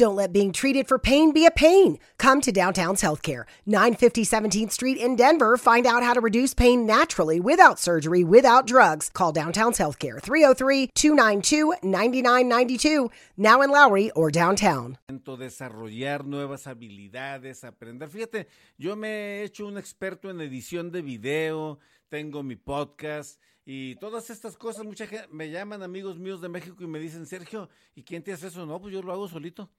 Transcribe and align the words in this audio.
Don't 0.00 0.16
let 0.16 0.32
being 0.32 0.50
treated 0.50 0.88
for 0.88 0.98
pain 0.98 1.30
be 1.30 1.44
a 1.44 1.50
pain. 1.50 1.98
Come 2.16 2.40
to 2.40 2.50
Downtown's 2.50 3.02
Healthcare, 3.02 3.44
950 3.66 4.24
17th 4.24 4.72
Street 4.72 4.96
in 4.96 5.14
Denver. 5.14 5.58
Find 5.58 5.86
out 5.86 6.02
how 6.02 6.14
to 6.14 6.22
reduce 6.22 6.54
pain 6.54 6.86
naturally 6.86 7.38
without 7.38 7.78
surgery, 7.78 8.24
without 8.24 8.66
drugs. 8.66 9.10
Call 9.12 9.30
Downtown's 9.30 9.76
Healthcare, 9.76 10.18
303 10.18 10.86
292 10.94 11.74
9992, 11.82 13.10
now 13.36 13.60
in 13.60 13.70
Lowry 13.70 14.10
or 14.12 14.30
downtown. 14.30 14.96
Desarrollar 15.06 16.24
nuevas 16.24 16.66
habilidades, 16.66 17.62
aprender. 17.62 18.08
Fíjate, 18.08 18.46
yo 18.78 18.96
me 18.96 19.10
he 19.10 19.42
hecho 19.42 19.66
un 19.66 19.76
experto 19.76 20.30
en 20.30 20.40
edición 20.40 20.90
de 20.90 21.02
video, 21.02 21.78
tengo 22.08 22.42
mi 22.42 22.56
podcast. 22.56 23.38
Y 23.66 23.96
todas 23.96 24.30
estas 24.30 24.56
cosas, 24.56 24.86
mucha 24.86 25.06
gente 25.06 25.28
me 25.30 25.50
llaman 25.50 25.82
amigos 25.82 26.18
míos 26.18 26.40
de 26.40 26.48
México 26.48 26.82
y 26.82 26.86
me 26.86 26.98
dicen, 26.98 27.26
Sergio, 27.26 27.68
¿y 27.94 28.02
quién 28.02 28.22
te 28.22 28.32
hace 28.32 28.46
eso? 28.46 28.64
No, 28.64 28.80
pues 28.80 28.94
yo 28.94 29.02
lo 29.02 29.12
hago 29.12 29.28
solito 29.28 29.70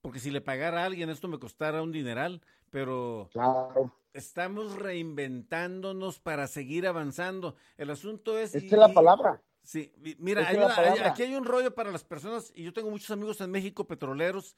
porque 0.00 0.20
si 0.20 0.30
le 0.30 0.40
pagara 0.40 0.82
a 0.82 0.86
alguien 0.86 1.10
esto 1.10 1.28
me 1.28 1.38
costara 1.38 1.82
un 1.82 1.92
dineral, 1.92 2.40
pero 2.70 3.30
estamos 4.12 4.76
reinventándonos 4.76 6.20
para 6.20 6.46
seguir 6.46 6.86
avanzando. 6.86 7.56
El 7.76 7.90
asunto 7.90 8.38
es... 8.38 8.54
Esta 8.54 8.74
es 8.74 8.80
la 8.80 8.92
palabra. 8.92 9.42
Sí, 9.62 9.92
mira, 10.18 10.48
aquí 11.04 11.22
hay 11.22 11.34
un 11.34 11.44
rollo 11.44 11.74
para 11.74 11.90
las 11.90 12.04
personas, 12.04 12.52
y 12.54 12.62
yo 12.64 12.72
tengo 12.72 12.90
muchos 12.90 13.10
amigos 13.10 13.40
en 13.40 13.50
México 13.50 13.86
petroleros 13.86 14.56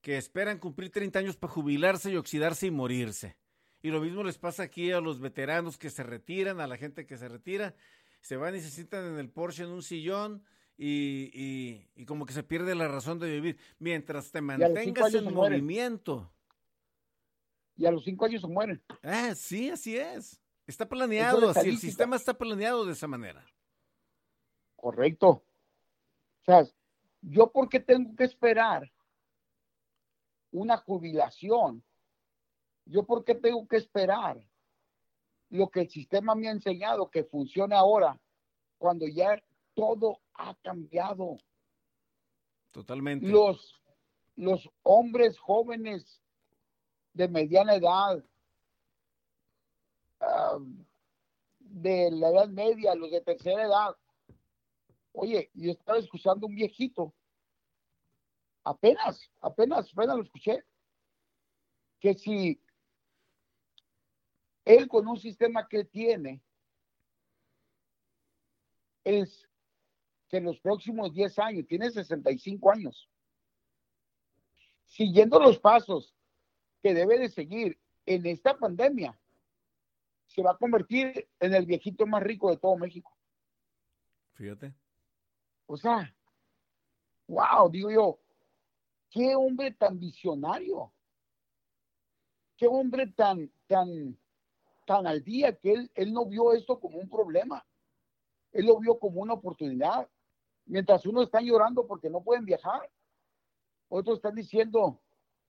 que 0.00 0.16
esperan 0.16 0.58
cumplir 0.58 0.90
30 0.90 1.18
años 1.18 1.36
para 1.36 1.52
jubilarse 1.52 2.10
y 2.10 2.16
oxidarse 2.16 2.66
y 2.66 2.70
morirse. 2.70 3.36
Y 3.82 3.90
lo 3.90 4.00
mismo 4.00 4.24
les 4.24 4.38
pasa 4.38 4.64
aquí 4.64 4.90
a 4.90 5.00
los 5.00 5.20
veteranos 5.20 5.78
que 5.78 5.90
se 5.90 6.02
retiran, 6.02 6.60
a 6.60 6.66
la 6.66 6.76
gente 6.76 7.06
que 7.06 7.16
se 7.16 7.28
retira, 7.28 7.74
se 8.20 8.36
van 8.36 8.56
y 8.56 8.60
se 8.60 8.70
sientan 8.70 9.04
en 9.04 9.18
el 9.18 9.30
Porsche 9.30 9.62
en 9.62 9.70
un 9.70 9.82
sillón 9.82 10.42
y, 10.80 11.82
y, 11.96 12.04
como 12.04 12.24
que 12.24 12.32
se 12.32 12.44
pierde 12.44 12.76
la 12.76 12.86
razón 12.86 13.18
de 13.18 13.28
vivir. 13.28 13.58
Mientras 13.80 14.30
te 14.30 14.40
mantengas 14.40 15.12
en 15.12 15.34
movimiento. 15.34 16.30
Y 17.76 17.84
a 17.84 17.90
los 17.90 18.04
cinco 18.04 18.26
años 18.26 18.42
se 18.42 18.46
mueren. 18.46 18.80
Ah, 19.02 19.34
sí, 19.34 19.70
así 19.70 19.96
es. 19.96 20.40
Está 20.68 20.88
planeado, 20.88 21.50
así 21.50 21.68
el 21.68 21.78
sistema 21.78 22.14
está 22.14 22.34
planeado 22.34 22.84
de 22.84 22.92
esa 22.92 23.08
manera. 23.08 23.44
Correcto. 24.76 25.28
O 25.28 26.44
sea, 26.44 26.64
yo 27.22 27.50
porque 27.50 27.80
tengo 27.80 28.14
que 28.14 28.24
esperar 28.24 28.90
una 30.52 30.76
jubilación, 30.76 31.82
yo 32.84 33.04
porque 33.04 33.34
tengo 33.34 33.66
que 33.66 33.76
esperar 33.76 34.40
lo 35.50 35.68
que 35.70 35.80
el 35.80 35.88
sistema 35.88 36.34
me 36.34 36.48
ha 36.48 36.52
enseñado 36.52 37.10
que 37.10 37.24
funcione 37.24 37.74
ahora, 37.74 38.20
cuando 38.76 39.08
ya 39.08 39.42
todo 39.74 40.20
ha 40.38 40.54
cambiado. 40.62 41.36
Totalmente. 42.70 43.26
Los, 43.26 43.74
los 44.36 44.70
hombres 44.82 45.38
jóvenes 45.38 46.22
de 47.12 47.28
mediana 47.28 47.74
edad, 47.74 48.24
de 51.58 52.10
la 52.12 52.28
edad 52.30 52.48
media, 52.48 52.94
los 52.94 53.10
de 53.10 53.20
tercera 53.20 53.64
edad. 53.64 53.96
Oye, 55.12 55.50
yo 55.54 55.72
estaba 55.72 55.98
escuchando 55.98 56.46
un 56.46 56.54
viejito, 56.54 57.12
apenas, 58.62 59.30
apenas, 59.40 59.90
apenas 59.92 60.16
lo 60.16 60.22
escuché, 60.22 60.64
que 61.98 62.14
si 62.14 62.62
él 64.64 64.86
con 64.86 65.08
un 65.08 65.18
sistema 65.18 65.66
que 65.66 65.84
tiene, 65.84 66.40
es 69.02 69.48
que 70.28 70.38
en 70.38 70.44
los 70.44 70.60
próximos 70.60 71.12
10 71.12 71.38
años, 71.38 71.66
tiene 71.66 71.90
65 71.90 72.70
años, 72.70 73.08
siguiendo 74.84 75.38
los 75.40 75.58
pasos 75.58 76.14
que 76.82 76.94
debe 76.94 77.18
de 77.18 77.28
seguir 77.28 77.78
en 78.06 78.26
esta 78.26 78.56
pandemia, 78.56 79.18
se 80.26 80.42
va 80.42 80.52
a 80.52 80.58
convertir 80.58 81.28
en 81.40 81.54
el 81.54 81.66
viejito 81.66 82.06
más 82.06 82.22
rico 82.22 82.50
de 82.50 82.58
todo 82.58 82.76
México. 82.76 83.16
Fíjate. 84.34 84.74
O 85.66 85.76
sea, 85.76 86.14
wow, 87.26 87.68
digo 87.70 87.90
yo, 87.90 88.20
qué 89.10 89.34
hombre 89.34 89.72
tan 89.72 89.98
visionario, 89.98 90.92
qué 92.56 92.66
hombre 92.66 93.06
tan, 93.08 93.50
tan, 93.66 94.18
tan 94.86 95.06
al 95.06 95.22
día 95.24 95.58
que 95.58 95.72
él, 95.72 95.90
él 95.94 96.12
no 96.12 96.26
vio 96.26 96.52
esto 96.52 96.78
como 96.78 96.98
un 96.98 97.08
problema, 97.08 97.66
él 98.52 98.66
lo 98.66 98.78
vio 98.78 98.98
como 98.98 99.20
una 99.20 99.34
oportunidad. 99.34 100.08
Mientras 100.68 101.06
uno 101.06 101.22
está 101.22 101.40
llorando 101.40 101.86
porque 101.86 102.10
no 102.10 102.22
pueden 102.22 102.44
viajar, 102.44 102.90
otros 103.88 104.18
están 104.18 104.34
diciendo, 104.34 105.00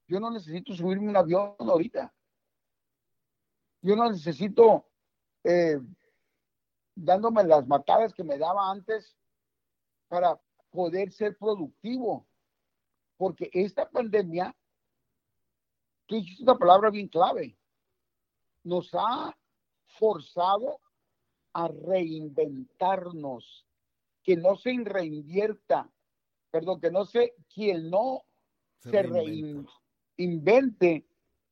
yo 0.08 0.18
no 0.18 0.30
necesito 0.30 0.74
subirme 0.74 1.10
un 1.10 1.16
avión 1.16 1.54
ahorita. 1.58 2.12
Yo 3.82 3.96
no 3.96 4.10
necesito 4.10 4.88
eh, 5.44 5.78
dándome 6.94 7.44
las 7.44 7.66
matadas 7.66 8.14
que 8.14 8.24
me 8.24 8.38
daba 8.38 8.70
antes 8.70 9.14
para 10.08 10.40
poder 10.70 11.12
ser 11.12 11.36
productivo. 11.36 12.26
Porque 13.18 13.50
esta 13.52 13.90
pandemia, 13.90 14.56
tú 16.06 16.14
dijiste 16.14 16.42
una 16.42 16.56
palabra 16.56 16.88
bien 16.88 17.08
clave, 17.08 17.58
nos 18.64 18.88
ha 18.94 19.36
forzado 19.84 20.80
a 21.52 21.68
reinventarnos 21.68 23.66
que 24.22 24.36
no 24.36 24.56
se 24.56 24.76
reinvierta, 24.84 25.90
perdón, 26.50 26.80
que 26.80 26.90
no 26.90 27.04
se, 27.04 27.34
quien 27.52 27.90
no 27.90 28.24
se, 28.78 29.02
reinvente 30.16 31.06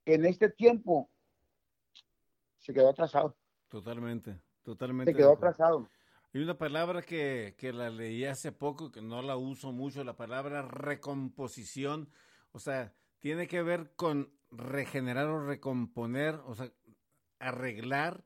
en 0.04 0.24
este 0.24 0.50
tiempo, 0.50 1.10
se 2.58 2.72
quedó 2.72 2.90
atrasado. 2.90 3.36
Totalmente, 3.68 4.40
totalmente. 4.62 5.12
Se 5.12 5.16
quedó 5.16 5.32
atrasado. 5.32 5.88
Hay 6.34 6.42
una 6.42 6.58
palabra 6.58 7.02
que, 7.02 7.54
que 7.56 7.72
la 7.72 7.88
leí 7.90 8.24
hace 8.24 8.52
poco, 8.52 8.90
que 8.92 9.00
no 9.00 9.22
la 9.22 9.36
uso 9.36 9.72
mucho, 9.72 10.04
la 10.04 10.16
palabra 10.16 10.62
recomposición. 10.62 12.10
O 12.52 12.58
sea, 12.58 12.92
tiene 13.18 13.48
que 13.48 13.62
ver 13.62 13.92
con 13.96 14.32
regenerar 14.50 15.26
o 15.28 15.46
recomponer, 15.46 16.34
o 16.46 16.54
sea, 16.54 16.70
arreglar 17.38 18.24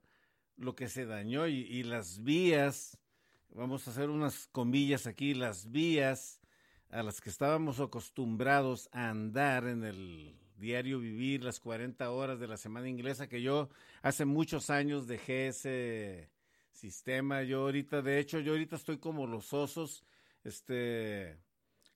lo 0.56 0.74
que 0.74 0.88
se 0.88 1.06
dañó 1.06 1.46
y, 1.46 1.60
y 1.60 1.84
las 1.84 2.22
vías 2.22 2.98
vamos 3.54 3.86
a 3.86 3.90
hacer 3.90 4.10
unas 4.10 4.48
comillas 4.52 5.06
aquí, 5.06 5.34
las 5.34 5.70
vías 5.70 6.40
a 6.90 7.02
las 7.02 7.20
que 7.20 7.30
estábamos 7.30 7.80
acostumbrados 7.80 8.88
a 8.92 9.10
andar 9.10 9.66
en 9.66 9.84
el 9.84 10.34
diario 10.56 10.98
vivir, 11.00 11.42
las 11.42 11.60
40 11.60 12.10
horas 12.10 12.38
de 12.38 12.46
la 12.46 12.56
semana 12.56 12.88
inglesa, 12.88 13.28
que 13.28 13.42
yo 13.42 13.68
hace 14.02 14.24
muchos 14.24 14.70
años 14.70 15.06
dejé 15.06 15.48
ese 15.48 16.30
sistema. 16.72 17.42
Yo 17.42 17.62
ahorita, 17.62 18.02
de 18.02 18.18
hecho, 18.18 18.40
yo 18.40 18.52
ahorita 18.52 18.76
estoy 18.76 18.98
como 18.98 19.26
los 19.26 19.52
osos, 19.52 20.04
este, 20.44 21.38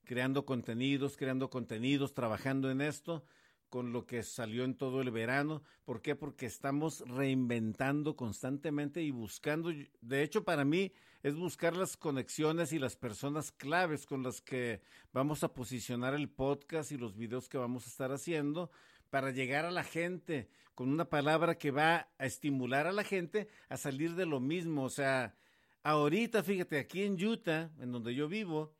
creando 0.05 0.45
contenidos, 0.45 1.17
creando 1.17 1.51
contenidos, 1.51 2.15
trabajando 2.15 2.71
en 2.71 2.81
esto 2.81 3.25
con 3.69 3.93
lo 3.93 4.07
que 4.07 4.23
salió 4.23 4.65
en 4.65 4.75
todo 4.75 5.01
el 5.01 5.11
verano. 5.11 5.63
¿Por 5.85 6.03
qué? 6.03 6.15
Porque 6.15 6.47
estamos 6.47 7.01
reinventando 7.07 8.17
constantemente 8.17 9.03
y 9.03 9.11
buscando, 9.11 9.73
de 10.01 10.23
hecho 10.23 10.45
para 10.45 10.65
mí 10.65 10.93
es 11.23 11.35
buscar 11.35 11.77
las 11.77 11.97
conexiones 11.97 12.73
y 12.73 12.79
las 12.79 12.97
personas 12.97 13.51
claves 13.53 14.07
con 14.07 14.23
las 14.23 14.41
que 14.41 14.81
vamos 15.13 15.43
a 15.43 15.53
posicionar 15.53 16.15
el 16.15 16.29
podcast 16.29 16.93
y 16.93 16.99
los 16.99 17.17
videos 17.17 17.49
que 17.49 17.59
vamos 17.59 17.85
a 17.85 17.91
estar 17.91 18.13
haciendo 18.13 18.71
para 19.11 19.31
llegar 19.31 19.65
a 19.65 19.71
la 19.71 19.85
gente 19.85 20.49
con 20.75 20.89
una 20.89 21.09
palabra 21.09 21.57
que 21.57 21.71
va 21.71 22.09
a 22.19 22.27
estimular 22.27 22.87
a 22.87 22.93
la 22.93 23.03
gente 23.03 23.49
a 23.69 23.77
salir 23.77 24.15
de 24.15 24.27
lo 24.27 24.41
mismo. 24.41 24.85
O 24.85 24.91
sea, 24.91 25.35
ahorita, 25.83 26.43
fíjate, 26.43 26.79
aquí 26.79 27.03
en 27.03 27.15
Utah, 27.25 27.71
en 27.81 27.93
donde 27.93 28.15
yo 28.15 28.29
vivo, 28.29 28.75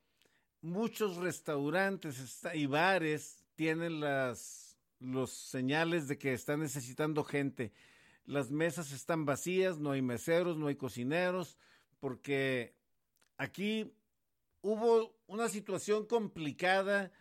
muchos 0.61 1.17
restaurantes 1.17 2.45
y 2.55 2.67
bares 2.67 3.45
tienen 3.55 4.01
las 4.01 4.66
los 4.99 5.31
señales 5.31 6.09
de 6.09 6.19
que 6.19 6.33
están 6.33 6.61
necesitando 6.61 7.25
gente. 7.25 7.73
Las 8.25 8.51
mesas 8.51 8.93
están 8.93 9.25
vacías, 9.25 9.79
no 9.79 9.93
hay 9.93 10.03
meseros, 10.03 10.57
no 10.57 10.67
hay 10.67 10.77
cocineros, 10.77 11.59
porque 12.01 12.75
aquí 13.37 13.93
hubo 14.63 15.17
una 15.27 15.49
situación 15.49 16.07
complicada 16.07 17.13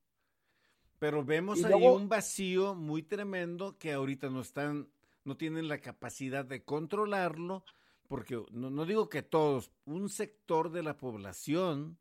Pero 0.99 1.25
vemos 1.25 1.62
ahí 1.64 1.87
un 1.87 2.09
vacío 2.09 2.75
muy 2.75 3.03
tremendo 3.03 3.76
que 3.76 3.93
ahorita 3.93 4.31
no 4.31 4.41
están, 4.41 4.88
no 5.25 5.37
tienen 5.37 5.69
la 5.69 5.79
capacidad 5.79 6.44
de 6.44 6.65
controlarlo, 6.65 7.65
porque 8.08 8.41
no, 8.53 8.70
no 8.70 8.87
digo 8.87 9.08
que 9.08 9.23
todos, 9.23 9.73
un 9.85 10.08
sector 10.08 10.70
de 10.70 10.82
la 10.82 10.97
población, 10.97 11.99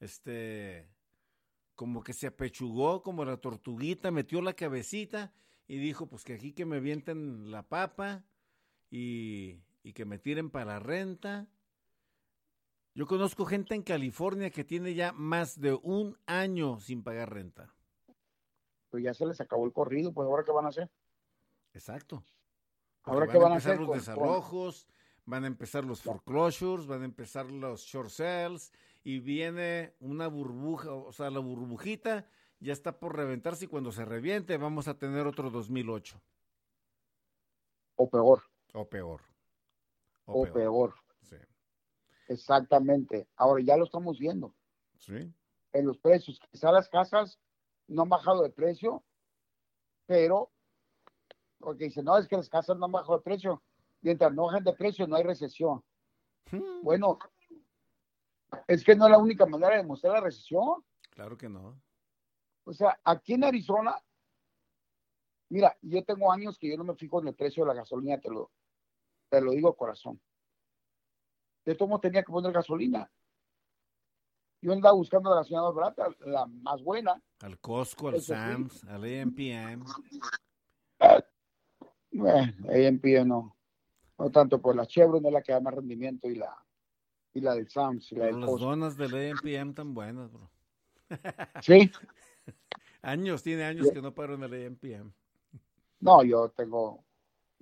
este, 0.00 0.88
como 1.74 2.02
que 2.02 2.12
se 2.12 2.26
apechugó 2.26 3.02
como 3.02 3.24
la 3.24 3.38
tortuguita, 3.38 4.10
metió 4.10 4.42
la 4.42 4.54
cabecita 4.54 5.32
y 5.66 5.78
dijo, 5.78 6.06
pues 6.06 6.24
que 6.24 6.34
aquí 6.34 6.52
que 6.52 6.66
me 6.66 6.80
vienten 6.80 7.50
la 7.50 7.62
papa 7.62 8.24
y, 8.90 9.60
y 9.82 9.92
que 9.92 10.04
me 10.04 10.18
tiren 10.18 10.50
para 10.50 10.66
la 10.66 10.78
renta. 10.78 11.48
Yo 12.94 13.06
conozco 13.06 13.46
gente 13.46 13.74
en 13.74 13.82
California 13.82 14.50
que 14.50 14.64
tiene 14.64 14.94
ya 14.94 15.12
más 15.12 15.58
de 15.58 15.72
un 15.72 16.18
año 16.26 16.78
sin 16.78 17.02
pagar 17.02 17.32
renta. 17.32 17.74
Pues 18.90 19.02
ya 19.02 19.14
se 19.14 19.24
les 19.24 19.40
acabó 19.40 19.64
el 19.64 19.72
corrido, 19.72 20.12
pues 20.12 20.26
ahora 20.26 20.44
qué 20.44 20.52
van 20.52 20.66
a 20.66 20.68
hacer. 20.68 20.90
Exacto. 21.72 22.22
Ahora 23.04 23.26
qué 23.26 23.38
van 23.38 23.52
a 23.52 23.56
hacer 23.56 23.80
los 23.80 23.94
desalojos, 23.94 24.86
van 25.24 25.44
a 25.44 25.46
empezar 25.46 25.84
los 25.84 26.02
foreclosures, 26.02 26.86
van 26.86 27.02
a 27.02 27.06
empezar 27.06 27.46
los 27.46 27.82
short 27.82 28.10
sales 28.10 28.72
y 29.04 29.18
viene 29.18 29.94
una 30.00 30.28
burbuja, 30.28 30.92
o 30.92 31.12
sea, 31.12 31.30
la 31.30 31.40
burbujita 31.40 32.26
ya 32.60 32.72
está 32.72 32.98
por 32.98 33.16
reventarse 33.16 33.64
y 33.64 33.68
cuando 33.68 33.90
se 33.90 34.04
reviente 34.04 34.56
vamos 34.56 34.86
a 34.88 34.98
tener 34.98 35.26
otro 35.26 35.50
2008. 35.50 36.20
O 37.96 38.08
peor. 38.08 38.42
O 38.72 38.88
peor. 38.88 39.20
O, 40.24 40.44
peor. 40.44 40.94
Sí. 41.22 41.36
Exactamente. 42.28 43.28
Ahora 43.36 43.62
ya 43.62 43.76
lo 43.76 43.84
estamos 43.84 44.18
viendo. 44.18 44.54
Sí. 44.96 45.32
En 45.72 45.86
los 45.86 45.98
precios. 45.98 46.40
Quizá 46.50 46.70
las 46.70 46.88
casas 46.88 47.38
no 47.88 48.02
han 48.02 48.08
bajado 48.08 48.42
de 48.42 48.50
precio, 48.50 49.02
pero 50.06 50.50
porque 51.58 51.84
dicen, 51.84 52.04
no, 52.04 52.16
es 52.18 52.26
que 52.26 52.36
las 52.36 52.48
casas 52.48 52.76
no 52.76 52.86
han 52.86 52.92
bajado 52.92 53.18
de 53.18 53.24
precio. 53.24 53.62
Mientras 54.00 54.32
no 54.32 54.46
bajen 54.46 54.64
de 54.64 54.72
precio, 54.72 55.06
no 55.06 55.16
hay 55.16 55.22
recesión. 55.22 55.82
Hmm. 56.50 56.82
Bueno, 56.82 57.18
es 58.66 58.84
que 58.84 58.94
no 58.94 59.06
es 59.06 59.10
la 59.10 59.18
única 59.18 59.46
manera 59.46 59.76
de 59.76 59.82
mostrar 59.82 60.14
la 60.14 60.20
recesión. 60.20 60.84
Claro 61.10 61.36
que 61.36 61.48
no. 61.48 61.80
O 62.64 62.72
sea, 62.72 62.98
aquí 63.04 63.34
en 63.34 63.44
Arizona, 63.44 63.96
mira, 65.48 65.76
yo 65.82 66.04
tengo 66.04 66.30
años 66.30 66.58
que 66.58 66.70
yo 66.70 66.76
no 66.76 66.84
me 66.84 66.94
fijo 66.94 67.20
en 67.20 67.28
el 67.28 67.34
precio 67.34 67.64
de 67.64 67.68
la 67.68 67.74
gasolina, 67.74 68.18
te 68.18 68.30
lo, 68.30 68.50
te 69.28 69.40
lo 69.40 69.52
digo 69.52 69.74
corazón. 69.76 70.20
De 71.64 71.76
cómo 71.76 72.00
tenía 72.00 72.22
que 72.22 72.32
poner 72.32 72.52
gasolina. 72.52 73.10
Yo 74.60 74.72
andaba 74.72 74.94
buscando 74.94 75.30
la 75.30 75.36
gasolina 75.36 75.62
más 75.62 75.74
barata, 75.74 76.08
la 76.20 76.46
más 76.46 76.82
buena. 76.82 77.20
Al 77.40 77.58
Costco, 77.58 78.08
al 78.08 78.20
Sam's, 78.20 78.84
al 78.84 79.02
AMPM. 79.02 79.84
bueno, 82.12 82.52
AMPM 82.68 83.26
no. 83.26 83.56
No 84.18 84.30
tanto 84.30 84.60
por 84.60 84.76
la 84.76 84.86
Chevron, 84.86 85.26
es 85.26 85.32
la 85.32 85.42
que 85.42 85.52
da 85.52 85.60
más 85.60 85.74
rendimiento 85.74 86.28
y 86.28 86.36
la 86.36 86.56
y 87.34 87.40
la 87.40 87.54
del 87.54 87.68
Sam's. 87.68 88.12
Y 88.12 88.16
la 88.16 88.30
las 88.30 88.58
donas 88.58 88.96
del 88.96 89.14
AMPM 89.14 89.74
tan 89.74 89.94
buenas, 89.94 90.32
bro. 90.32 90.50
Sí. 91.62 91.90
años, 93.02 93.42
tiene 93.42 93.64
años 93.64 93.90
que 93.92 94.02
no 94.02 94.14
paro 94.14 94.34
en 94.34 94.42
el 94.42 94.66
AMPM. 94.66 95.12
No, 96.00 96.22
yo 96.24 96.48
tengo 96.50 97.04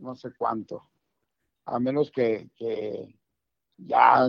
no 0.01 0.15
sé 0.17 0.33
cuánto. 0.35 0.91
A 1.67 1.79
menos 1.79 2.11
que, 2.11 2.51
que 2.57 3.15
ya 3.77 4.29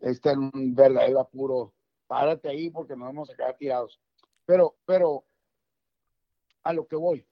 esté 0.00 0.30
en 0.30 0.50
un 0.52 0.74
verdadero 0.74 1.20
apuro, 1.20 1.74
párate 2.06 2.48
ahí 2.48 2.70
porque 2.70 2.96
nos 2.96 3.06
vamos 3.06 3.30
a 3.30 3.36
quedar 3.36 3.56
tirados. 3.56 4.00
Pero, 4.44 4.76
pero, 4.84 5.24
a 6.64 6.72
lo 6.72 6.86
que 6.86 6.96
voy. 6.96 7.26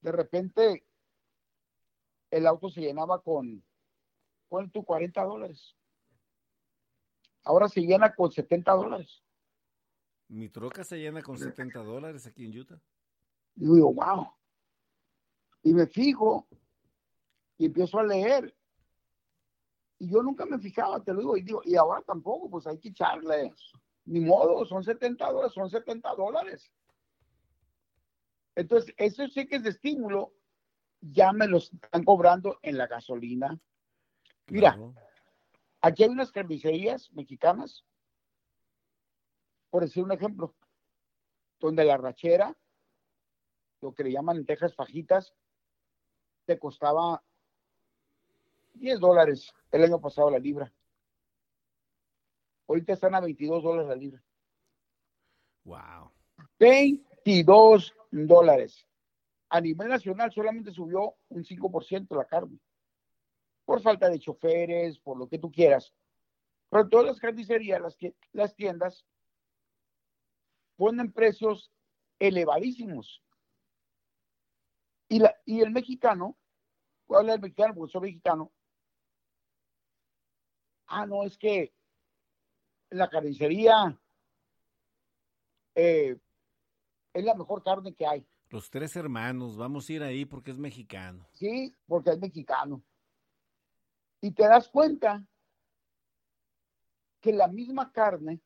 De 0.00 0.12
repente, 0.12 0.84
el 2.30 2.46
auto 2.46 2.70
se 2.70 2.80
llenaba 2.80 3.22
con, 3.22 3.62
con 4.48 4.70
tu 4.70 4.84
40 4.84 5.22
dólares. 5.24 5.76
Ahora 7.44 7.68
se 7.68 7.80
llena 7.80 8.14
con 8.14 8.30
70 8.30 8.72
dólares. 8.72 9.22
Mi 10.28 10.48
troca 10.48 10.84
se 10.84 10.98
llena 10.98 11.22
con 11.22 11.38
70 11.38 11.82
dólares 11.82 12.26
aquí 12.26 12.44
en 12.44 12.58
Utah. 12.58 12.80
Y 13.56 13.64
digo, 13.64 13.92
wow. 13.92 14.28
Y 15.62 15.74
me 15.74 15.86
fijo 15.86 16.46
y 17.58 17.66
empiezo 17.66 17.98
a 17.98 18.04
leer. 18.04 18.54
Y 19.98 20.08
yo 20.10 20.22
nunca 20.22 20.46
me 20.46 20.58
fijaba, 20.58 21.02
te 21.02 21.12
lo 21.12 21.20
digo, 21.20 21.36
y 21.36 21.42
digo, 21.42 21.62
y 21.64 21.76
ahora 21.76 22.00
tampoco, 22.02 22.48
pues 22.48 22.66
hay 22.66 22.78
que 22.78 22.88
echarle. 22.88 23.52
Ni 24.06 24.20
modo, 24.20 24.64
son 24.64 24.82
70 24.82 25.30
dólares, 25.30 25.52
son 25.52 25.68
70 25.68 26.14
dólares. 26.14 26.72
Entonces, 28.54 28.94
esos 28.96 29.30
cheques 29.32 29.62
de 29.62 29.70
estímulo 29.70 30.32
ya 31.00 31.32
me 31.32 31.46
los 31.46 31.72
están 31.72 32.04
cobrando 32.04 32.58
en 32.62 32.78
la 32.78 32.86
gasolina. 32.86 33.58
Mira, 34.46 34.78
aquí 35.80 36.04
hay 36.04 36.10
unas 36.10 36.32
carnicerías 36.32 37.10
mexicanas 37.12 37.84
por 39.70 39.84
decir 39.84 40.02
un 40.02 40.12
ejemplo, 40.12 40.54
donde 41.60 41.84
la 41.84 41.96
rachera, 41.96 42.56
lo 43.80 43.94
que 43.94 44.04
le 44.04 44.12
llaman 44.12 44.36
en 44.38 44.46
Texas 44.46 44.74
fajitas, 44.74 45.32
te 46.44 46.58
costaba 46.58 47.22
10 48.74 48.98
dólares 48.98 49.52
el 49.70 49.84
año 49.84 50.00
pasado 50.00 50.30
la 50.30 50.38
libra. 50.38 50.72
Ahorita 52.66 52.92
están 52.92 53.14
a 53.14 53.20
22 53.20 53.62
dólares 53.62 53.88
la 53.88 53.96
libra. 53.96 54.22
Wow. 55.64 56.10
22 56.58 57.94
dólares. 58.10 58.86
A 59.48 59.60
nivel 59.60 59.88
nacional 59.88 60.32
solamente 60.32 60.72
subió 60.72 61.14
un 61.28 61.44
5% 61.44 62.16
la 62.16 62.24
carne. 62.24 62.58
Por 63.70 63.82
falta 63.82 64.10
de 64.10 64.18
choferes, 64.18 64.98
por 64.98 65.16
lo 65.16 65.28
que 65.28 65.38
tú 65.38 65.52
quieras. 65.52 65.94
Pero 66.70 66.88
todas 66.88 67.06
las 67.06 67.20
carnicerías, 67.20 67.80
las, 67.80 67.96
las 68.32 68.56
tiendas, 68.56 69.06
ponen 70.74 71.12
precios 71.12 71.70
elevadísimos. 72.18 73.22
Y, 75.08 75.20
la, 75.20 75.36
y 75.44 75.60
el 75.60 75.70
mexicano, 75.70 76.36
¿cuál 77.06 77.28
es 77.28 77.36
el 77.36 77.42
mexicano? 77.42 77.74
Porque 77.76 77.92
soy 77.92 78.00
mexicano. 78.00 78.50
Ah, 80.88 81.06
no, 81.06 81.22
es 81.22 81.38
que 81.38 81.72
la 82.88 83.08
carnicería 83.08 83.96
eh, 85.76 86.18
es 87.12 87.24
la 87.24 87.36
mejor 87.36 87.62
carne 87.62 87.94
que 87.94 88.04
hay. 88.04 88.26
Los 88.48 88.68
tres 88.68 88.96
hermanos, 88.96 89.56
vamos 89.56 89.88
a 89.88 89.92
ir 89.92 90.02
ahí 90.02 90.24
porque 90.24 90.50
es 90.50 90.58
mexicano. 90.58 91.24
Sí, 91.34 91.72
porque 91.86 92.10
es 92.10 92.18
mexicano. 92.18 92.82
Y 94.20 94.32
te 94.32 94.44
das 94.44 94.68
cuenta 94.68 95.26
que 97.20 97.32
la 97.32 97.48
misma 97.48 97.90
carne 97.92 98.40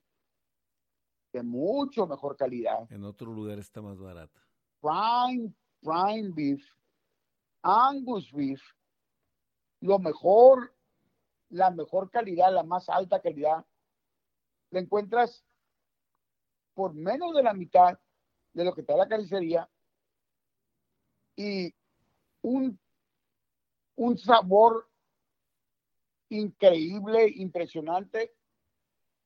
de 1.32 1.42
mucho 1.42 2.06
mejor 2.06 2.36
calidad. 2.36 2.90
En 2.90 3.04
otro 3.04 3.32
lugar 3.32 3.58
está 3.58 3.82
más 3.82 3.98
barata. 3.98 4.40
Prime, 4.80 5.52
prime 5.80 6.30
beef, 6.32 6.64
Angus 7.62 8.30
beef, 8.32 8.62
lo 9.80 9.98
mejor, 9.98 10.74
la 11.48 11.70
mejor 11.70 12.10
calidad, 12.10 12.52
la 12.52 12.62
más 12.62 12.88
alta 12.88 13.20
calidad, 13.20 13.64
la 14.70 14.80
encuentras 14.80 15.44
por 16.74 16.94
menos 16.94 17.34
de 17.34 17.42
la 17.42 17.54
mitad 17.54 17.98
de 18.52 18.64
lo 18.64 18.74
que 18.74 18.82
da 18.82 18.96
la 18.96 19.08
carnicería 19.08 19.68
y 21.36 21.74
un 22.42 22.78
un 23.96 24.18
sabor 24.18 24.88
increíble, 26.34 27.28
impresionante, 27.36 28.34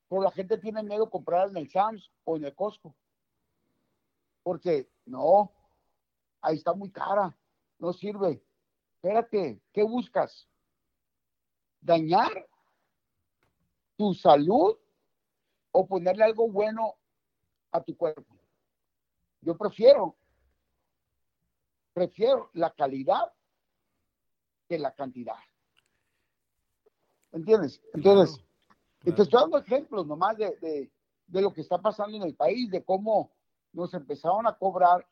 pero 0.09 0.23
la 0.23 0.31
gente 0.31 0.59
tiene 0.59 0.83
miedo 0.83 1.07
de 1.07 1.11
comprar 1.11 1.49
en 1.49 1.57
el 1.57 1.71
Sams 1.71 2.11
o 2.25 2.37
en 2.37 2.45
el 2.45 2.55
Costco. 2.55 2.95
Porque 4.43 4.89
no, 5.05 5.53
ahí 6.41 6.57
está 6.57 6.73
muy 6.73 6.91
cara, 6.91 7.37
no 7.79 7.93
sirve. 7.93 8.43
Espérate, 8.97 9.61
¿qué 9.73 9.83
buscas? 9.83 10.49
¿Dañar 11.81 12.49
tu 13.97 14.15
salud 14.15 14.77
o 15.73 15.87
ponerle 15.87 16.25
algo 16.25 16.51
bueno 16.51 16.95
a 17.71 17.83
tu 17.83 17.97
cuerpo? 17.97 18.37
Yo 19.41 19.57
prefiero, 19.57 20.17
prefiero 21.93 22.51
la 22.55 22.71
calidad 22.71 23.33
que 24.69 24.79
la 24.79 24.95
cantidad. 24.95 25.39
¿Entiendes? 27.33 27.81
Entonces, 27.95 28.37
Claro, 29.01 29.17
te 29.17 29.23
estoy 29.23 29.41
dando 29.41 29.59
ejemplos 29.59 30.07
nomás 30.07 30.37
de, 30.37 30.57
de, 30.61 30.91
de 31.27 31.43
lo 31.43 31.53
que 31.53 31.61
está 31.61 31.81
pasando 31.81 32.17
en 32.17 32.23
el 32.23 32.35
país, 32.35 32.71
de 32.71 32.83
cómo 32.83 33.33
nos 33.73 33.95
empezaron 33.95 34.47
a 34.47 34.55
cobrar 34.57 35.07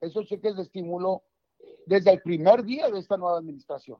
esos 0.00 0.26
cheques 0.26 0.54
de 0.56 0.62
estímulo 0.62 1.22
desde 1.86 2.12
el 2.12 2.22
primer 2.22 2.62
día 2.62 2.88
de 2.90 2.98
esta 2.98 3.16
nueva 3.16 3.38
administración. 3.38 3.98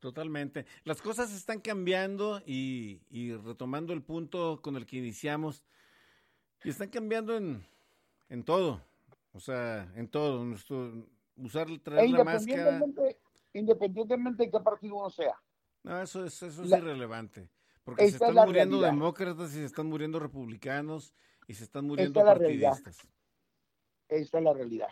Totalmente. 0.00 0.66
Las 0.84 1.02
cosas 1.02 1.32
están 1.34 1.60
cambiando 1.60 2.40
y, 2.46 3.00
y 3.10 3.34
retomando 3.34 3.92
el 3.92 4.02
punto 4.02 4.60
con 4.62 4.76
el 4.76 4.86
que 4.86 4.96
iniciamos, 4.98 5.64
y 6.64 6.70
están 6.70 6.88
cambiando 6.88 7.36
en, 7.36 7.66
en 8.28 8.44
todo, 8.44 8.82
o 9.32 9.40
sea, 9.40 9.92
en 9.94 10.08
todo. 10.08 10.44
Nuestro, 10.44 11.06
usar, 11.36 11.70
E 11.70 11.78
traer 11.78 12.10
la 12.10 12.24
máscara, 12.24 12.80
independientemente 13.52 14.44
de 14.44 14.50
qué 14.50 14.60
partido 14.60 14.96
uno 14.96 15.10
sea. 15.10 15.34
No, 15.86 16.00
eso 16.02 16.24
es, 16.24 16.42
eso 16.42 16.62
es 16.62 16.68
La- 16.68 16.78
irrelevante, 16.78 17.48
porque 17.84 18.02
se 18.02 18.08
Esta 18.16 18.26
es 18.26 18.30
están 18.30 18.46
muriendo 18.46 18.76
realidad. 18.80 18.92
demócratas 18.92 19.50
y 19.52 19.54
se 19.54 19.64
están 19.64 19.86
muriendo 19.86 20.18
republicanos 20.18 21.14
y 21.48 21.54
se 21.54 21.64
están 21.64 21.86
muriendo 21.86 22.20
es 22.20 22.26
la 22.26 22.34
realidad. 22.34 22.70
partidistas. 22.72 23.08
Esta 24.08 24.38
es 24.38 24.44
la 24.44 24.52
realidad. 24.52 24.88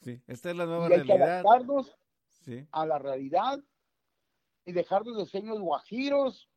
Sí, 0.00 0.20
esta 0.26 0.50
es 0.50 0.56
la 0.56 0.66
nueva 0.66 0.88
Y 0.88 0.92
hay 0.94 0.98
que 1.02 1.06
realidad. 1.06 1.40
adaptarnos 1.40 1.96
Sí, 2.44 2.66
a 2.72 2.86
la 2.86 2.98
realidad 2.98 3.60
y 4.64 4.72
dejarnos 4.72 5.16
de 5.16 5.26
sueños 5.26 5.60
guajiros, 5.60 6.48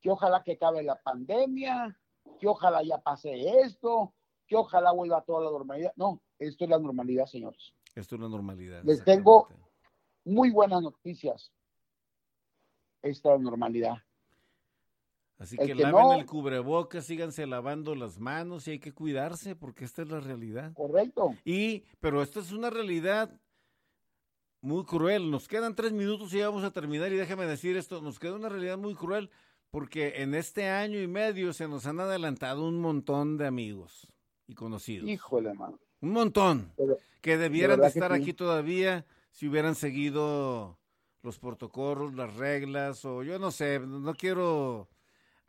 que 0.00 0.10
ojalá 0.10 0.42
que 0.42 0.52
acabe 0.52 0.82
la 0.82 1.00
pandemia, 1.00 1.96
que 2.40 2.46
ojalá 2.48 2.82
ya 2.82 2.98
pase 2.98 3.60
esto, 3.60 4.14
que 4.46 4.56
ojalá 4.56 4.90
vuelva 4.92 5.22
toda 5.24 5.44
la 5.44 5.50
normalidad. 5.50 5.92
No, 5.96 6.20
esto 6.38 6.64
es 6.64 6.70
la 6.70 6.78
normalidad, 6.78 7.26
señores. 7.26 7.72
esto 7.94 8.14
es 8.16 8.20
la 8.20 8.28
normalidad. 8.28 8.82
Les 8.84 9.04
tengo-. 9.04 9.48
Muy 10.24 10.50
buenas 10.50 10.82
noticias. 10.82 11.52
Esta 13.02 13.34
es 13.34 13.38
la 13.38 13.44
normalidad. 13.44 14.02
Así 15.38 15.56
que, 15.56 15.66
que 15.66 15.74
laven 15.76 15.92
no- 16.02 16.14
el 16.14 16.26
cubrebocas, 16.26 17.04
síganse 17.06 17.46
lavando 17.46 17.94
las 17.94 18.18
manos 18.18 18.66
y 18.66 18.72
hay 18.72 18.78
que 18.80 18.92
cuidarse 18.92 19.54
porque 19.54 19.84
esta 19.84 20.02
es 20.02 20.08
la 20.08 20.18
realidad. 20.20 20.72
¿Correcto? 20.74 21.34
Y, 21.44 21.84
pero 22.00 22.22
esta 22.22 22.40
es 22.40 22.50
una 22.50 22.70
realidad 22.70 23.30
muy 24.60 24.84
cruel. 24.84 25.30
Nos 25.30 25.46
quedan 25.46 25.76
tres 25.76 25.92
minutos 25.92 26.34
y 26.34 26.38
ya 26.38 26.48
vamos 26.48 26.64
a 26.64 26.72
terminar. 26.72 27.12
Y 27.12 27.16
déjame 27.16 27.46
decir 27.46 27.76
esto, 27.76 28.02
nos 28.02 28.18
queda 28.18 28.34
una 28.34 28.48
realidad 28.48 28.78
muy 28.78 28.96
cruel 28.96 29.30
porque 29.70 30.22
en 30.22 30.34
este 30.34 30.68
año 30.68 31.00
y 31.00 31.06
medio 31.06 31.52
se 31.52 31.68
nos 31.68 31.86
han 31.86 32.00
adelantado 32.00 32.66
un 32.66 32.80
montón 32.80 33.36
de 33.36 33.46
amigos 33.46 34.08
y 34.48 34.54
conocidos. 34.54 35.08
Híjole, 35.08 35.54
mano. 35.54 35.78
Un 36.00 36.10
montón. 36.10 36.72
Pero- 36.76 36.96
Que 37.20 37.36
debieran 37.38 37.80
de, 37.80 37.86
estar 37.86 38.12
sí. 38.16 38.20
aquí 38.22 38.32
todavía 38.32 39.04
si 39.30 39.46
hubieran 39.46 39.76
seguido 39.76 40.78
los 41.22 41.38
protocolos, 41.38 42.14
las 42.14 42.34
reglas, 42.36 43.04
o 43.04 43.22
yo 43.22 43.38
no 43.38 43.50
sé, 43.50 43.80
no 43.80 44.14
quiero 44.14 44.88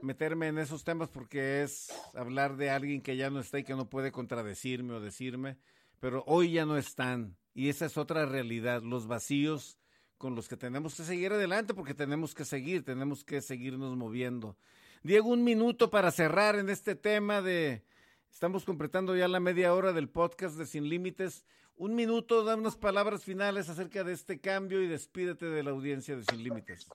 meterme 0.01 0.47
en 0.47 0.57
esos 0.57 0.83
temas 0.83 1.09
porque 1.09 1.61
es 1.63 1.89
hablar 2.15 2.55
de 2.55 2.69
alguien 2.69 3.01
que 3.01 3.17
ya 3.17 3.29
no 3.29 3.39
está 3.39 3.59
y 3.59 3.63
que 3.63 3.75
no 3.75 3.89
puede 3.89 4.11
contradecirme 4.11 4.93
o 4.93 5.01
decirme, 5.01 5.57
pero 5.99 6.23
hoy 6.25 6.53
ya 6.53 6.65
no 6.65 6.77
están 6.77 7.35
y 7.53 7.69
esa 7.69 7.85
es 7.85 7.97
otra 7.97 8.25
realidad, 8.25 8.81
los 8.81 9.07
vacíos 9.07 9.77
con 10.17 10.35
los 10.35 10.47
que 10.47 10.57
tenemos 10.57 10.95
que 10.95 11.03
seguir 11.03 11.31
adelante 11.31 11.73
porque 11.73 11.93
tenemos 11.93 12.33
que 12.33 12.45
seguir, 12.45 12.83
tenemos 12.83 13.23
que 13.23 13.41
seguirnos 13.41 13.95
moviendo. 13.95 14.57
Diego, 15.01 15.29
un 15.29 15.43
minuto 15.43 15.89
para 15.89 16.11
cerrar 16.11 16.55
en 16.57 16.69
este 16.69 16.95
tema 16.95 17.41
de, 17.41 17.83
estamos 18.31 18.65
completando 18.65 19.15
ya 19.15 19.27
la 19.29 19.39
media 19.39 19.73
hora 19.73 19.93
del 19.93 20.09
podcast 20.09 20.57
de 20.57 20.65
Sin 20.65 20.89
Límites. 20.89 21.45
Un 21.79 21.95
minuto, 21.95 22.43
da 22.43 22.57
unas 22.57 22.75
palabras 22.75 23.23
finales 23.23 23.69
acerca 23.69 24.03
de 24.03 24.11
este 24.11 24.41
cambio 24.41 24.81
y 24.81 24.87
despídete 24.87 25.45
de 25.45 25.63
la 25.63 25.71
audiencia 25.71 26.13
de 26.17 26.25
Sin 26.25 26.43
Límites. 26.43 26.89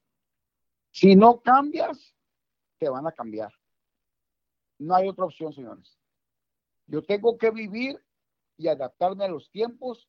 Si 0.90 1.16
no 1.16 1.40
cambias, 1.40 2.14
te 2.76 2.90
van 2.90 3.06
a 3.06 3.12
cambiar. 3.12 3.50
No 4.78 4.94
hay 4.94 5.08
otra 5.08 5.24
opción, 5.24 5.54
señores. 5.54 5.98
Yo 6.86 7.02
tengo 7.02 7.38
que 7.38 7.50
vivir 7.50 7.98
y 8.58 8.68
adaptarme 8.68 9.24
a 9.24 9.28
los 9.28 9.50
tiempos, 9.50 10.06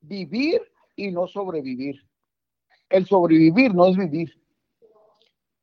vivir 0.00 0.62
y 0.96 1.10
no 1.10 1.26
sobrevivir. 1.26 2.02
El 2.88 3.04
sobrevivir 3.04 3.74
no 3.74 3.88
es 3.88 3.98
vivir. 3.98 4.42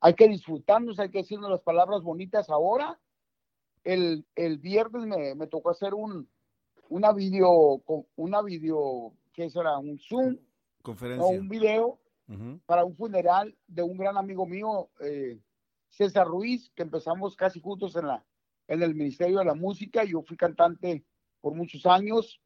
Hay 0.02 0.14
que 0.14 0.28
disfrutarnos, 0.28 1.00
hay 1.00 1.10
que 1.10 1.24
decirnos 1.24 1.50
las 1.50 1.64
palabras 1.64 2.04
bonitas 2.04 2.52
ahora. 2.52 3.02
El, 3.84 4.24
el 4.36 4.60
viernes 4.60 5.08
me, 5.08 5.34
me 5.34 5.48
tocó 5.48 5.72
hacer 5.72 5.96
un, 5.96 6.30
una 6.90 7.14
video, 7.14 7.82
con- 7.86 8.06
una 8.16 8.42
video, 8.42 9.14
¿qué 9.34 9.50
será? 9.50 9.78
Un 9.78 9.98
Zoom, 10.00 10.38
Conferencia. 10.82 11.26
o 11.26 11.30
un 11.30 11.48
video 11.50 12.00
para 12.68 12.86
un 12.86 12.96
funeral 12.96 13.58
de 13.68 13.82
un 13.82 13.98
gran 13.98 14.16
amigo 14.18 14.46
mío, 14.46 14.90
eh, 15.00 15.40
César 15.88 16.28
Ruiz, 16.28 16.70
que 16.76 16.84
empezamos 16.84 17.36
casi 17.36 17.60
juntos 17.60 17.96
en, 17.96 18.06
la, 18.08 18.24
en 18.68 18.84
el 18.84 18.94
Ministerio 18.94 19.40
de 19.40 19.46
la 19.46 19.56
Música. 19.56 20.04
Yo 20.04 20.22
fui 20.22 20.38
cantante 20.38 21.04
por 21.42 21.56
muchos 21.56 21.86
años. 21.88 22.40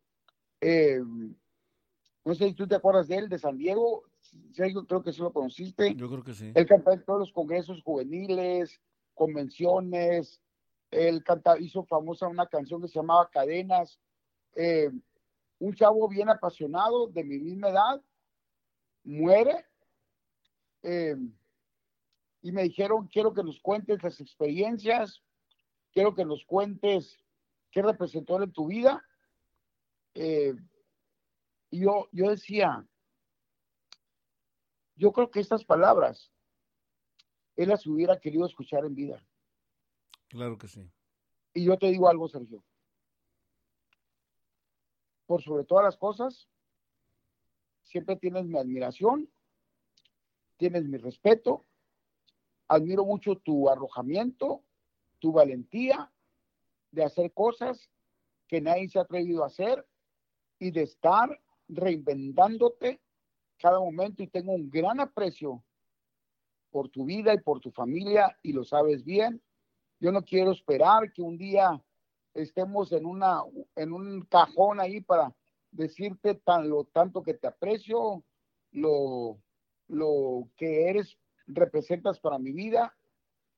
Eh, 0.62 1.02
no 2.24 2.34
sé 2.36 2.48
si 2.48 2.54
tú 2.54 2.66
te 2.66 2.76
acuerdas 2.76 3.10
de 3.10 3.18
él, 3.18 3.28
de 3.30 3.38
San 3.38 3.58
Diego. 3.58 4.04
Sergio, 4.54 4.86
creo 4.88 5.04
que 5.04 5.12
sí 5.12 5.20
lo 5.20 5.34
conociste. 5.34 5.94
Yo 5.96 6.08
creo 6.10 6.24
que 6.24 6.34
sí. 6.34 6.52
Él 6.56 6.66
cantó 6.66 6.92
en 6.94 7.04
todos 7.04 7.20
los 7.20 7.34
congresos 7.34 7.82
juveniles, 7.84 8.80
convenciones. 9.14 10.42
Él 10.92 11.24
canta, 11.24 11.58
hizo 11.60 11.84
famosa 11.84 12.28
una 12.28 12.46
canción 12.48 12.82
que 12.82 12.88
se 12.88 12.96
llamaba 13.00 13.30
Cadenas. 13.30 14.00
Eh, 14.56 14.90
un 15.60 15.74
chavo 15.74 16.08
bien 16.08 16.30
apasionado 16.30 17.08
de 17.08 17.24
mi 17.24 17.40
misma 17.40 17.70
edad 17.70 18.02
muere. 19.04 19.66
eh, 20.84 21.16
y 22.42 22.52
me 22.52 22.64
dijeron, 22.64 23.08
quiero 23.08 23.34
que 23.34 23.42
nos 23.42 23.62
cuentes 23.62 24.04
las 24.04 24.20
experiencias, 24.20 25.24
quiero 25.94 26.14
que 26.14 26.26
nos 26.26 26.44
cuentes 26.46 27.18
qué 27.72 27.82
representó 27.82 28.44
en 28.44 28.52
tu 28.52 28.68
vida. 28.68 29.02
Eh, 30.14 30.54
y 31.70 31.80
yo, 31.80 32.10
yo 32.12 32.30
decía, 32.30 32.86
yo 34.96 35.14
creo 35.14 35.32
que 35.32 35.40
estas 35.40 35.64
palabras 35.64 36.34
él 37.56 37.70
las 37.70 37.86
hubiera 37.88 38.20
querido 38.20 38.46
escuchar 38.46 38.86
en 38.86 38.96
vida. 38.96 39.26
Claro 40.28 40.58
que 40.58 40.68
sí. 40.68 40.92
Y 41.54 41.66
yo 41.66 41.78
te 41.78 41.88
digo 41.88 42.10
algo, 42.10 42.28
Sergio. 42.28 42.64
Por 45.34 45.42
sobre 45.42 45.64
todas 45.64 45.84
las 45.84 45.98
cosas, 45.98 46.48
siempre 47.82 48.16
tienes 48.18 48.46
mi 48.46 48.56
admiración, 48.56 49.28
tienes 50.58 50.86
mi 50.86 50.98
respeto, 50.98 51.66
admiro 52.68 53.04
mucho 53.04 53.38
tu 53.38 53.68
arrojamiento, 53.68 54.62
tu 55.18 55.32
valentía 55.32 56.14
de 56.92 57.04
hacer 57.04 57.34
cosas 57.34 57.90
que 58.48 58.62
nadie 58.62 58.88
se 58.90 59.00
ha 59.00 59.02
atrevido 59.02 59.44
a 59.44 59.48
hacer 59.48 59.84
y 60.60 60.70
de 60.70 60.84
estar 60.84 61.42
reinventándote 61.68 63.02
cada 63.58 63.80
momento 63.80 64.22
y 64.22 64.28
tengo 64.28 64.52
un 64.52 64.70
gran 64.70 65.00
aprecio 65.00 65.64
por 66.70 66.90
tu 66.90 67.06
vida 67.06 67.34
y 67.34 67.40
por 67.40 67.60
tu 67.60 67.72
familia 67.72 68.38
y 68.44 68.54
lo 68.54 68.64
sabes 68.64 69.04
bien. 69.04 69.42
Yo 70.00 70.12
no 70.12 70.22
quiero 70.22 70.52
esperar 70.52 71.12
que 71.12 71.24
un 71.24 71.40
día 71.40 71.84
estemos 72.34 72.92
en 72.92 73.06
una 73.06 73.42
en 73.76 73.94
un 73.94 74.22
cajón 74.26 74.80
ahí 74.80 75.02
para 75.02 75.34
decirte 75.72 76.36
tan 76.36 76.70
lo 76.70 76.86
tanto 76.86 77.24
que 77.24 77.34
te 77.34 77.48
aprecio, 77.48 78.24
lo 78.72 79.38
lo 79.88 80.50
que 80.58 80.90
eres 80.90 81.18
representas 81.48 82.20
para 82.20 82.40
mi 82.40 82.52
vida, 82.52 82.96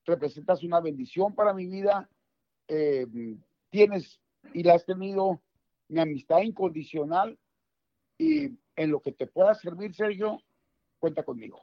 representas 0.04 0.62
una 0.62 0.80
bendición 0.80 1.34
para 1.34 1.54
mi 1.54 1.66
vida, 1.66 2.08
eh, 2.68 3.06
tienes 3.70 4.20
y 4.52 4.68
has 4.68 4.84
tenido 4.84 5.40
mi 5.88 6.00
amistad 6.00 6.40
incondicional 6.42 7.38
y 8.18 8.50
en 8.76 8.90
lo 8.90 9.00
que 9.00 9.12
te 9.12 9.26
pueda 9.26 9.54
servir, 9.54 9.94
Sergio, 9.94 10.40
cuenta 10.98 11.22
conmigo. 11.22 11.62